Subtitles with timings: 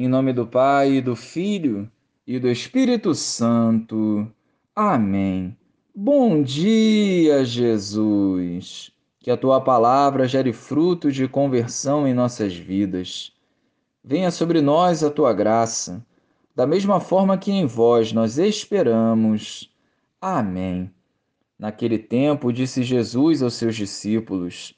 [0.00, 1.90] Em nome do Pai, do Filho
[2.24, 4.30] e do Espírito Santo.
[4.72, 5.56] Amém.
[5.92, 8.92] Bom dia, Jesus.
[9.18, 13.32] Que a tua palavra gere frutos de conversão em nossas vidas.
[14.04, 16.06] Venha sobre nós a tua graça,
[16.54, 19.68] da mesma forma que em vós nós esperamos.
[20.20, 20.88] Amém.
[21.58, 24.77] Naquele tempo, disse Jesus aos seus discípulos: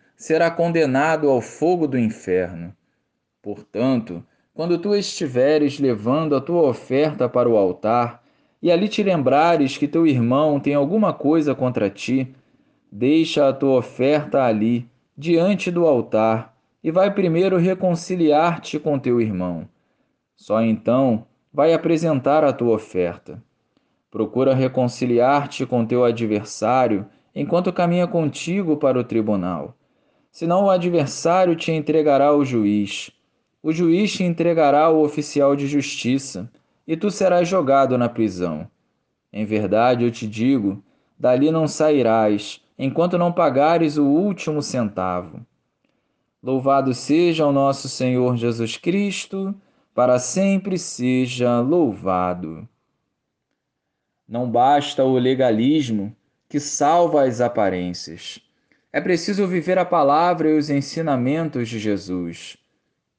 [0.21, 2.71] será condenado ao fogo do inferno.
[3.41, 8.21] Portanto, quando tu estiveres levando a tua oferta para o altar,
[8.61, 12.31] e ali te lembrares que teu irmão tem alguma coisa contra ti,
[12.91, 19.67] deixa a tua oferta ali, diante do altar, e vai primeiro reconciliar-te com teu irmão.
[20.35, 23.41] Só então vai apresentar a tua oferta.
[24.11, 29.75] Procura reconciliar-te com teu adversário enquanto caminha contigo para o tribunal.
[30.31, 33.11] Senão o adversário te entregará ao juiz.
[33.61, 36.49] O juiz te entregará ao oficial de justiça,
[36.87, 38.67] e tu serás jogado na prisão.
[39.31, 40.83] Em verdade, eu te digo:
[41.19, 45.45] dali não sairás, enquanto não pagares o último centavo.
[46.41, 49.53] Louvado seja o nosso Senhor Jesus Cristo,
[49.93, 52.67] para sempre seja louvado.
[54.27, 56.15] Não basta o legalismo
[56.49, 58.41] que salva as aparências.
[58.93, 62.57] É preciso viver a palavra e os ensinamentos de Jesus.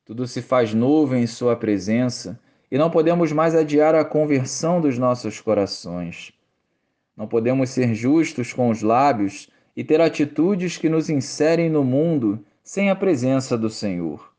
[0.04, 2.38] Tudo se faz novo em Sua presença
[2.70, 6.30] e não podemos mais adiar a conversão dos nossos corações.
[7.16, 12.44] Não podemos ser justos com os lábios e ter atitudes que nos inserem no mundo
[12.62, 14.30] sem a presença do Senhor.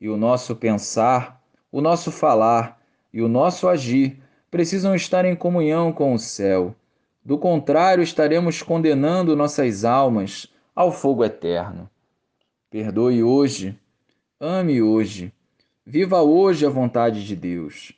[0.00, 1.40] E o nosso pensar,
[1.70, 2.80] o nosso falar
[3.12, 4.20] e o nosso agir
[4.50, 6.74] precisam estar em comunhão com o céu.
[7.28, 11.86] Do contrário, estaremos condenando nossas almas ao fogo eterno.
[12.70, 13.78] Perdoe hoje,
[14.40, 15.30] ame hoje,
[15.84, 17.92] viva hoje a vontade de Deus.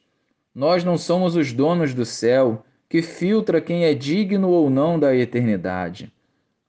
[0.53, 5.15] Nós não somos os donos do céu que filtra quem é digno ou não da
[5.15, 6.13] eternidade.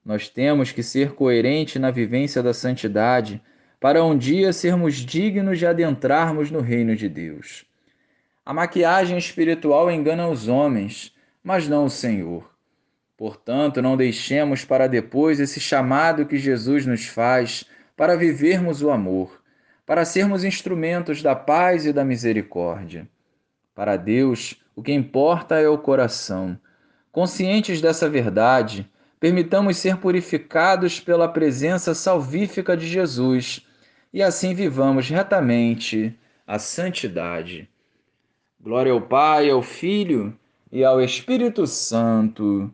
[0.06, 3.42] Nós temos que ser coerentes na vivência da santidade
[3.80, 7.66] para um dia sermos dignos de adentrarmos no reino de Deus.
[8.46, 11.12] A maquiagem espiritual engana os homens,
[11.44, 12.51] mas não o Senhor.
[13.22, 17.64] Portanto, não deixemos para depois esse chamado que Jesus nos faz
[17.96, 19.44] para vivermos o amor,
[19.86, 23.08] para sermos instrumentos da paz e da misericórdia.
[23.76, 26.60] Para Deus, o que importa é o coração.
[27.12, 28.90] Conscientes dessa verdade,
[29.20, 33.64] permitamos ser purificados pela presença salvífica de Jesus
[34.12, 36.18] e assim vivamos retamente
[36.48, 37.70] a santidade.
[38.60, 40.36] Glória ao Pai, ao Filho
[40.72, 42.74] e ao Espírito Santo,